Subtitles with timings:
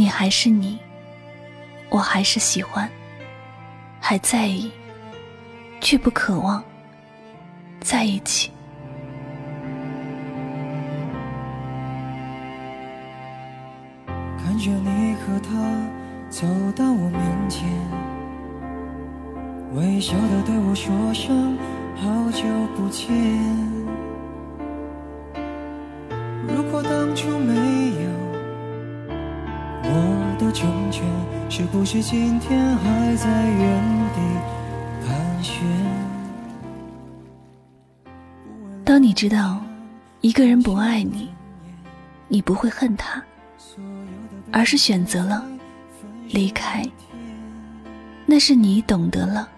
[0.00, 0.78] 你还是你，
[1.90, 2.90] 我还是喜欢，
[4.00, 4.72] 还在意，
[5.78, 6.64] 却不渴望
[7.82, 8.50] 在一起。
[14.38, 15.50] 看着你和他
[16.30, 17.68] 走到我面前，
[19.74, 21.58] 微笑的对我说声
[21.94, 22.42] 好久
[22.74, 23.06] 不见。
[26.48, 27.59] 如果当初没
[30.60, 31.02] 成全，
[31.48, 34.20] 是不是今天还在原地
[35.06, 35.64] 盘旋？
[38.84, 39.58] 当你知道
[40.20, 41.30] 一个人不爱你，
[42.28, 43.24] 你不会恨他，
[44.52, 45.42] 而是选择了
[46.28, 46.84] 离开，
[48.26, 49.48] 那是你懂得了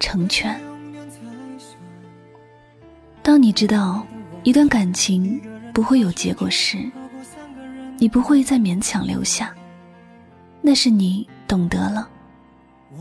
[0.00, 0.58] 成全。
[3.22, 4.02] 当你知道
[4.44, 5.38] 一段感情
[5.74, 6.90] 不会有结果时，
[7.98, 9.54] 你不会再勉强留下，
[10.64, 12.08] 那是你懂得了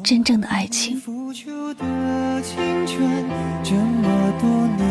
[0.03, 0.99] 真正的爱情。
[0.99, 3.07] 付出的青春
[3.63, 4.83] 这么多年，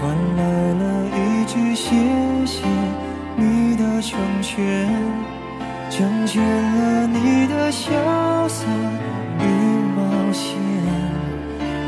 [0.00, 1.94] 换来了一句谢
[2.46, 2.64] 谢
[3.36, 4.88] 你的成全，
[5.90, 8.64] 成全了你的潇洒
[9.38, 9.44] 与
[9.94, 10.56] 冒险，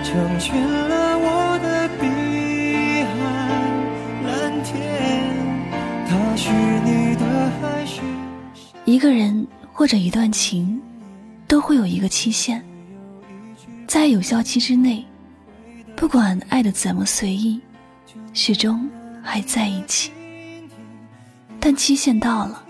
[0.05, 3.17] 成全了我的碧海
[4.27, 4.71] 蓝天。
[6.07, 6.53] 他是
[6.85, 7.01] 你。
[8.87, 9.47] 一个人
[9.81, 10.79] 或者一段情，
[11.49, 12.63] 都会有一个期限，
[13.89, 15.03] 在有效期之内，
[15.97, 17.59] 不管爱的怎么随意，
[18.35, 18.87] 始终
[19.23, 20.13] 还在一起。
[21.59, 22.63] 但期限到了，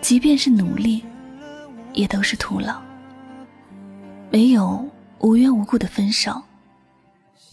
[0.00, 1.04] 即便是努力，
[1.92, 2.82] 也都是徒劳。
[4.28, 4.84] 没有
[5.20, 6.42] 无缘无故的分手，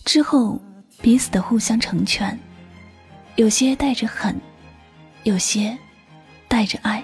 [0.06, 0.60] 之后
[1.04, 2.36] 彼此的互相成全，
[3.36, 4.36] 有些带着恨，
[5.22, 5.78] 有些
[6.48, 7.04] 带着爱。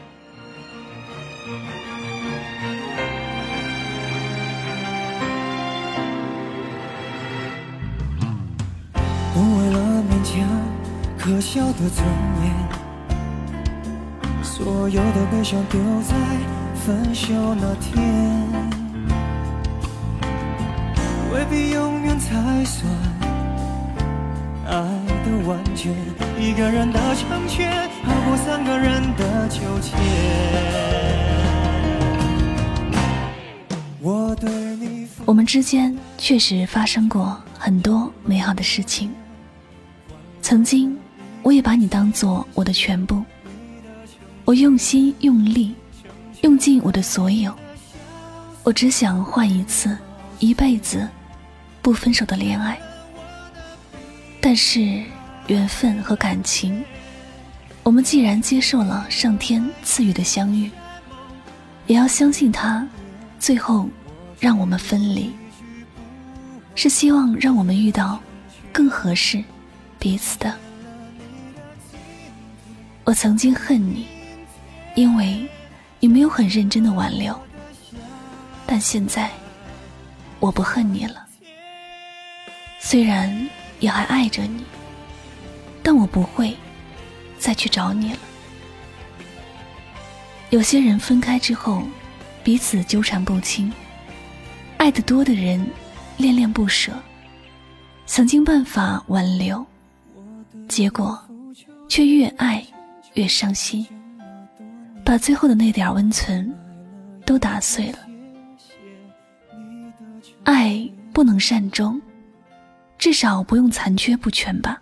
[11.28, 12.08] 可笑的尊
[12.42, 12.54] 严，
[14.42, 16.16] 所有的悲伤丢在
[16.74, 18.48] 分手那天，
[21.34, 22.90] 未必永远才算
[24.68, 24.72] 爱
[25.26, 25.94] 的完全。
[26.40, 29.92] 一个人的成全，好过三个人的纠结。
[34.00, 39.14] 我对你，我们之间确实发生过很多美好的事情。
[40.42, 40.98] 曾经，
[41.48, 43.24] 我也把你当做我的全部。
[44.44, 45.74] 我用心用力，
[46.42, 47.56] 用尽我的所有。
[48.66, 49.98] 我只想换一次
[50.40, 51.08] 一辈子
[51.82, 52.78] 不分手的恋爱。
[54.42, 55.02] 但是，
[55.48, 56.84] 缘分和感情，
[57.82, 60.70] 我们既然接受了上天赐予的相遇，
[61.86, 62.86] 也要相信他，
[63.40, 63.88] 最后
[64.38, 65.32] 让我们分离，
[66.76, 68.20] 是希望让我们遇到
[68.74, 69.42] 更合适。
[69.98, 70.54] 彼此的，
[73.08, 74.06] 我曾经恨你，
[74.94, 75.48] 因为
[75.98, 77.34] 你没有很认真的挽留。
[78.66, 79.32] 但现在，
[80.42, 81.26] 我不恨你了。
[82.82, 83.50] 虽然
[83.80, 84.66] 也还爱着你，
[85.82, 86.54] 但我不会
[87.40, 88.20] 再去找你了。
[90.50, 91.84] 有些人分开之后，
[92.44, 93.72] 彼此纠缠不清，
[94.76, 95.66] 爱得多的人
[96.18, 96.92] 恋恋不舍，
[98.06, 99.66] 想尽办法挽留。
[100.68, 101.18] 结果，
[101.88, 102.62] 却越爱
[103.18, 103.84] 越伤心，
[105.04, 106.56] 把最后的那点温存
[107.26, 107.98] 都打碎了。
[110.44, 112.00] 爱不能善终，
[113.00, 114.80] 至少不用残缺不全吧。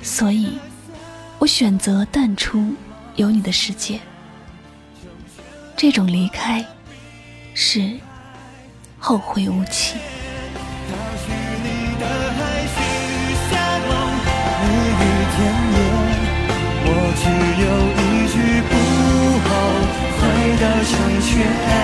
[0.00, 0.56] 所以，
[1.40, 2.72] 我选择淡出
[3.16, 3.98] 有你的世界。
[5.76, 6.64] 这种离开，
[7.54, 7.98] 是
[9.00, 9.98] 后会无期。
[21.38, 21.77] 全，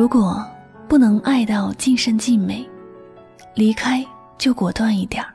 [0.00, 0.42] 如果
[0.88, 2.66] 不能爱到尽善尽美，
[3.54, 4.02] 离开
[4.38, 5.28] 就果断一点儿。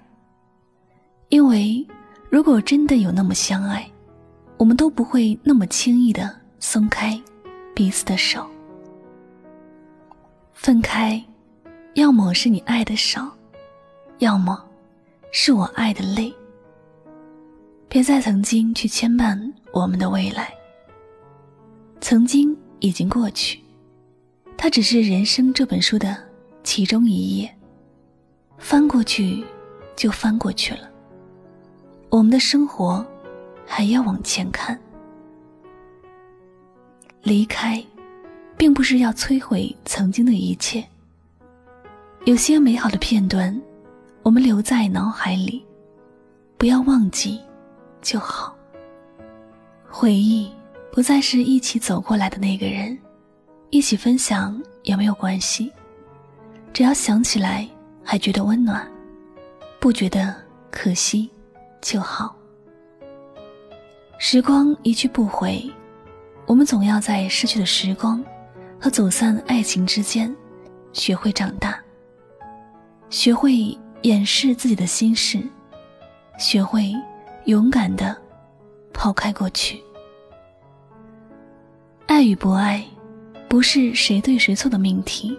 [1.29, 1.85] 因为
[2.31, 3.87] 如果真的有那么相爱，
[4.57, 7.21] 我们都不会那么轻易的松开
[7.75, 8.43] 彼此的手。
[10.51, 11.23] 分开，
[11.93, 13.29] 要么是你爱的少，
[14.17, 14.65] 要么
[15.31, 16.33] 是我爱的累。
[17.87, 19.39] 别再曾经去牵绊
[19.71, 20.51] 我们的未来，
[22.01, 23.63] 曾经已经过去。
[24.57, 26.17] 它只是人生这本书的
[26.63, 27.55] 其中一页，
[28.57, 29.43] 翻过去
[29.95, 30.89] 就翻过去了。
[32.09, 33.05] 我们的生活
[33.65, 34.79] 还要往前看。
[37.21, 37.83] 离开，
[38.57, 40.83] 并不是要摧毁曾经的一切。
[42.25, 43.59] 有些美好的片段，
[44.23, 45.63] 我们留在脑海里，
[46.57, 47.39] 不要忘记
[48.01, 48.55] 就好。
[49.87, 50.51] 回忆
[50.91, 52.97] 不再是一起走过来的那个人。
[53.75, 55.69] 一起分享也没有关系，
[56.71, 57.67] 只要想起来
[58.01, 58.89] 还觉得温暖，
[59.81, 60.33] 不觉得
[60.71, 61.29] 可惜
[61.81, 62.33] 就好。
[64.17, 65.69] 时光一去不回，
[66.45, 68.23] 我们总要在逝去的时光
[68.79, 70.33] 和走散爱情之间，
[70.93, 71.77] 学会长大，
[73.09, 75.45] 学会掩饰自己的心事，
[76.39, 76.93] 学会
[77.43, 78.15] 勇敢的
[78.93, 79.83] 抛开过去，
[82.07, 82.81] 爱与不爱。
[83.47, 85.37] 不是谁对谁错的命题。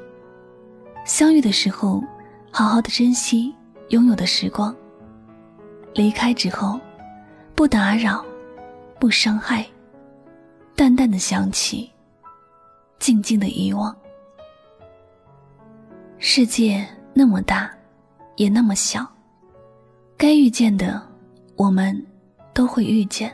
[1.04, 2.02] 相遇的时候，
[2.50, 3.54] 好好的珍惜
[3.90, 4.74] 拥有的时光；
[5.94, 6.80] 离开之后，
[7.54, 8.24] 不打扰，
[8.98, 9.66] 不伤害，
[10.74, 11.90] 淡淡的想起，
[12.98, 13.94] 静静的遗忘。
[16.18, 17.70] 世界那么大，
[18.36, 19.06] 也那么小，
[20.16, 21.00] 该遇见的，
[21.54, 22.04] 我们
[22.54, 23.32] 都会遇见。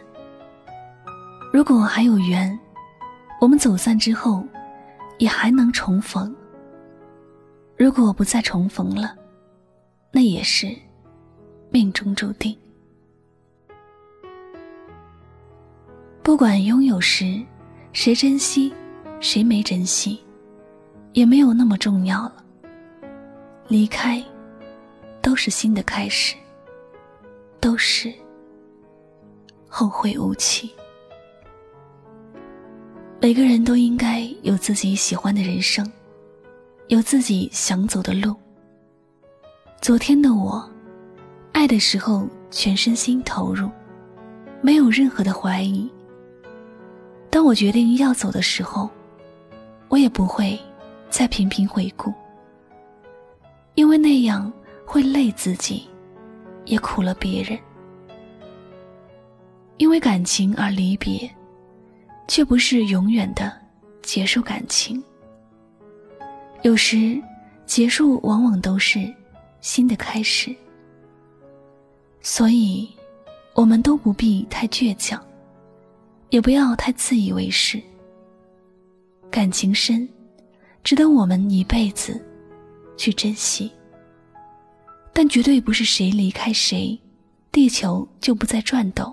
[1.53, 2.59] 如果还有缘，
[3.41, 4.45] 我们走散之后。
[5.23, 6.35] 也还能重逢。
[7.77, 9.15] 如果我不再重逢了，
[10.11, 10.77] 那也是
[11.71, 12.59] 命中注定。
[16.25, 17.41] 不管拥有时
[17.93, 18.75] 谁珍惜，
[19.21, 20.21] 谁没珍惜，
[21.13, 22.45] 也没有那么重要了。
[23.69, 24.21] 离开，
[25.21, 26.35] 都是新的开始，
[27.61, 28.13] 都是
[29.69, 30.75] 后会无期。
[33.23, 35.89] 每个人都应该有自己喜欢的人生，
[36.89, 38.35] 有自己想走的路。
[39.81, 40.69] 昨天的我，
[41.53, 43.71] 爱的时候全身心投入，
[44.61, 45.89] 没有任何的怀疑。
[47.31, 48.91] 当我决定要走的时候，
[49.89, 50.59] 我也不会
[51.09, 52.13] 再频频回顾，
[53.77, 54.53] 因为那样
[54.85, 55.89] 会累自己，
[56.65, 57.57] 也苦了别人。
[59.77, 61.31] 因为感情而离别。
[62.29, 63.53] 却不是永远的
[64.03, 65.03] 结束感情。
[66.63, 67.21] 有时，
[67.67, 69.13] 结束往往都是
[69.61, 70.55] 新的开始。
[72.21, 72.89] 所以，
[73.55, 75.21] 我们都不必太倔强，
[76.31, 77.83] 也不要太自以为是。
[79.31, 80.09] 感情深，
[80.85, 82.25] 值得我们一辈子
[82.97, 83.73] 去珍惜。
[85.13, 86.99] 但绝对不是谁离开谁，
[87.51, 89.13] 地球就不再转动，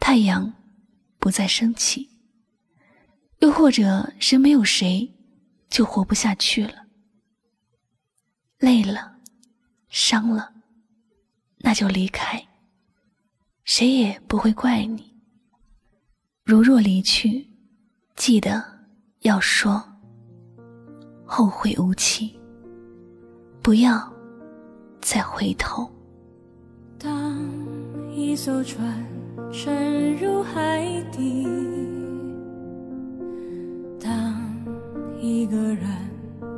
[0.00, 0.52] 太阳。
[1.18, 2.08] 不再生气，
[3.40, 5.12] 又或者是没有谁
[5.68, 6.86] 就活不下去了。
[8.58, 9.16] 累了，
[9.88, 10.52] 伤了，
[11.58, 12.46] 那就离开，
[13.64, 15.14] 谁也不会怪你。
[16.44, 17.48] 如若离去，
[18.16, 18.64] 记得
[19.20, 19.82] 要说
[21.24, 22.38] 后会无期，
[23.62, 24.12] 不要
[25.00, 25.88] 再回头。
[26.98, 27.38] 当
[28.10, 29.17] 一艘船。
[29.52, 31.46] 沉入海底。
[33.98, 34.34] 当
[35.20, 35.84] 一个人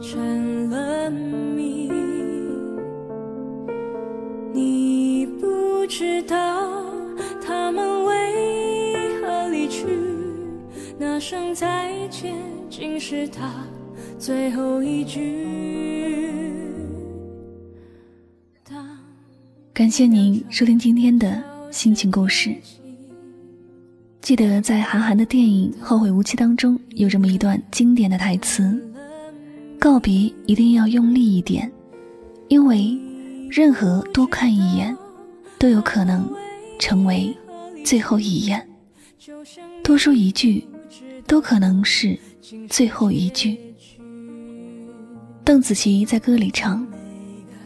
[0.02, 1.90] 成了谜，
[4.52, 6.84] 你不知道
[7.40, 9.86] 他们为何离去。
[10.98, 11.20] 那。
[11.20, 12.34] 声再见，
[12.70, 13.66] 竟是他
[14.18, 15.46] 最后一句。
[19.74, 22.56] 感谢您收听今天的心情故事。
[24.20, 28.78] 记得在韩寒的电影《后会无期》当中，有这么一段经典的台词
[29.80, 31.70] ：“告别一定要用力一点，
[32.48, 32.96] 因为
[33.50, 34.94] 任何多看一眼，
[35.58, 36.30] 都有可能
[36.78, 37.34] 成为
[37.84, 38.60] 最后一眼；
[39.82, 40.64] 多说一句，
[41.26, 42.16] 都可能是
[42.68, 43.58] 最后一句。”
[45.42, 46.86] 邓紫棋在歌里唱：“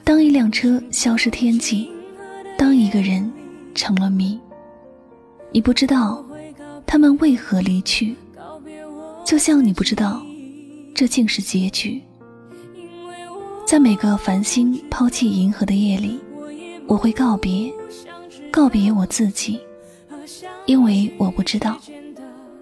[0.04, 1.90] 当一辆车消失天际，
[2.56, 3.30] 当一个人
[3.74, 4.38] 成了谜，
[5.52, 6.23] 你不知道。”
[6.86, 8.14] 他们为何离去？
[9.24, 10.24] 就像你不知道，
[10.94, 12.00] 这竟是结局。
[13.66, 16.20] 在每个繁星抛弃银河的夜里，
[16.86, 17.72] 我会告别，
[18.50, 19.58] 告别我自己，
[20.66, 21.80] 因为我不知道，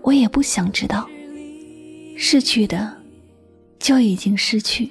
[0.02, 1.08] 我也不想知道，
[2.16, 2.96] 逝去的
[3.80, 4.90] 就已经失去。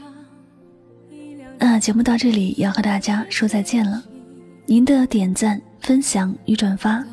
[1.58, 4.04] 那节目到这里要和大家说再见了。
[4.66, 7.04] 您的点赞、分享与转发，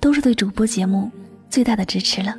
[0.00, 1.10] 都是对主播节目。
[1.50, 2.34] 最大的支持了。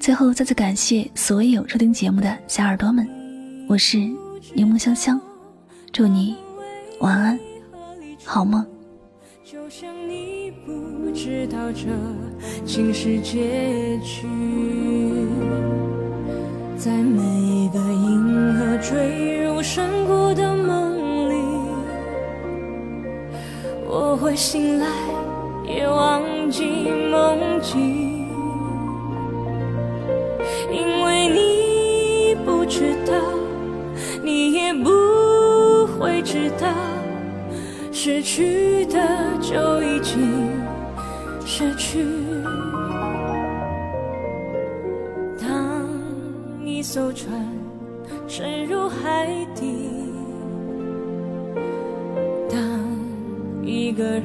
[0.00, 3.06] 最后，再次感谢所有收听节目的小耳朵们，
[3.68, 3.98] 我是
[4.54, 5.20] 柠檬香香，
[5.92, 6.36] 祝你
[7.00, 7.38] 晚安，
[8.24, 8.64] 好梦。
[9.44, 11.88] 就像你不知道这
[12.64, 14.26] 竟是结局，
[16.76, 21.34] 在每个银河坠入山谷的梦里，
[23.86, 24.86] 我会醒来，
[25.68, 26.64] 也忘记
[27.10, 28.26] 梦境。
[30.70, 33.12] 因为你不知道，
[34.22, 34.90] 你也不
[35.98, 36.66] 会知道
[37.92, 38.98] 失去的
[39.40, 40.50] 就已经
[41.44, 42.04] 失去。
[45.40, 45.86] 当
[46.64, 47.46] 一艘船
[48.26, 49.90] 沉入海底，
[52.48, 52.60] 当
[53.62, 54.24] 一个人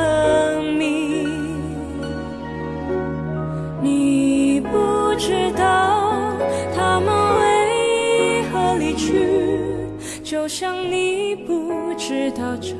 [10.53, 12.75] 想你不知道这。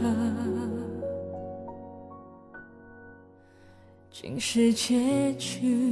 [4.11, 5.87] 竟是结局。